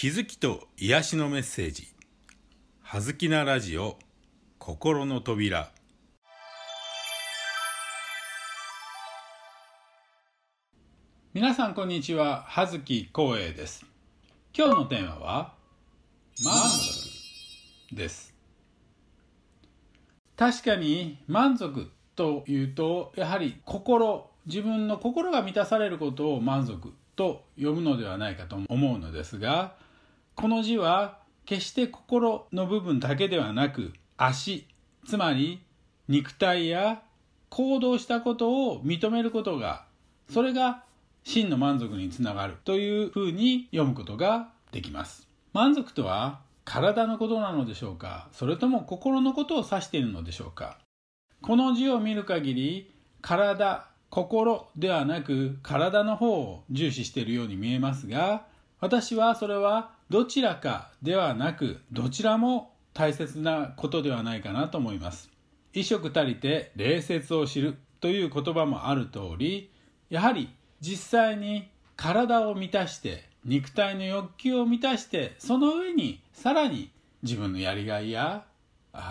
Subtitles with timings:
[0.00, 1.88] 気づきと癒しのメッセージ
[2.82, 3.98] 「はずきなラジオ
[4.60, 5.72] 心の扉」
[11.34, 12.42] 皆さんこんにちは。
[12.42, 13.84] 葉月光栄です。
[14.56, 15.54] 今日のテーマは
[16.44, 17.08] 満足
[17.92, 18.32] です。
[20.36, 29.87] 確かに満足というとやはり心自分の心が満たされることを満足と呼ぶのではないかと思うのですが
[30.38, 34.68] この字は決して心の部分だけではなく足
[35.04, 35.60] つまり
[36.06, 37.02] 肉体や
[37.48, 39.86] 行動したことを認めることが
[40.30, 40.84] それが
[41.24, 45.26] 真の満足につながるというふうに読むことができます。
[45.54, 50.78] 満足とは体のことなのでしょうかそれとも心のことを指しているのでしょうか。
[51.42, 58.46] この字を見る限り体心ではなく体の方を重視しているように見えますが
[58.80, 65.30] 私はそれはどちらかではなくどちらも大切なことではないかなと思います。
[65.72, 69.70] 衣食足りて礼節を知るという言葉もある通り
[70.10, 70.48] やはり
[70.80, 76.90] 実際に体を満たして肉体の欲求を満たしてその上にさらに
[77.22, 78.44] 自分のやりがいや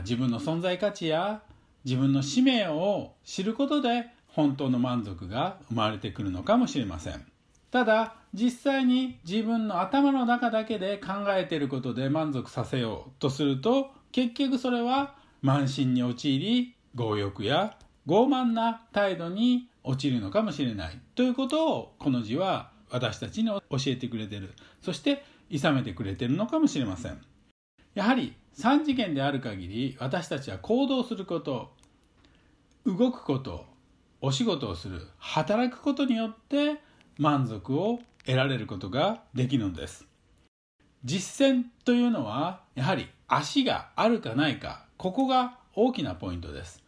[0.00, 1.42] 自分の存在価値や
[1.84, 7.26] 自分の使命を知ることで本当の満足が生まれてくるのかもしれません。
[7.70, 24.52] ただ実際に自分の頭の中だけで考えていることで満足させようとすると結局それは慢心に陥り強欲や傲慢な態度に陥るのかもしれないということをこの字は私たちに教えてくれてる。
[24.82, 27.20] そして諌めてくれてるのかもしれません。
[27.94, 31.72] やはり3次元である限り私たちは行動すること
[32.84, 33.66] 動くこと
[34.20, 36.80] お仕事をする働くことによって
[37.18, 40.06] 満足を得られることができるのです。
[41.04, 46.82] 実践というのはやはり足があるかないかここが大きなポイントです。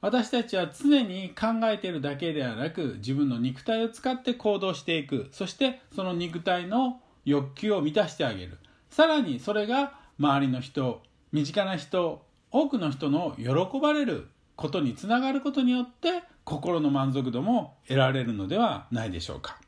[0.00, 5.28] 私たちは常に考えているだけではなく自分の肉体を使って行動していく。
[5.32, 8.58] そしてその肉体の欲求を満たしてあげる。
[8.90, 11.02] さらにそれが周りの人
[11.32, 19.58] 身近な人多くの人の喜ばれることにつながることによって心の満足度も得られるのではないでしょうか。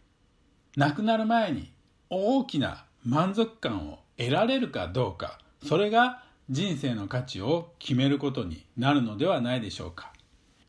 [0.76, 1.72] 亡くなる前に
[2.10, 10.12] 大きな満足感を得られるかどうかそれが人生の価値を決めることになるのではないでしょうか。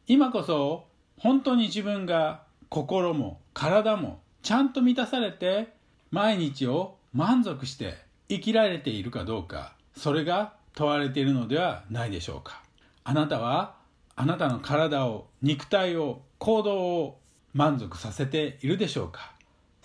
[0.08, 0.86] 今こそ
[1.18, 5.74] 本当に自分が心も体もちゃんと満たされて
[6.10, 7.96] 毎日を満足して
[8.30, 12.64] 生きられているかどうかそれが問われているのではないでしょうか。
[13.04, 13.76] あなたは
[14.16, 17.20] あなたの体を肉体を行動を
[17.54, 19.37] 満足させているでしょうか。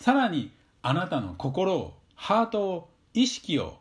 [0.03, 0.51] さらに
[0.83, 3.79] あなたの心をハートを意識を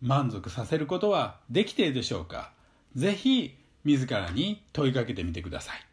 [0.00, 2.52] 満足させることはできているでしょうか？
[2.94, 5.84] ぜひ自らに問いかけてみてください。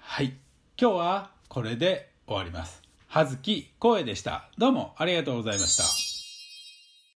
[0.00, 0.34] はい。
[0.76, 2.82] 今日はこれで終わります。
[3.06, 4.48] 葉月光栄でした。
[4.58, 6.01] どうもありがとうございました。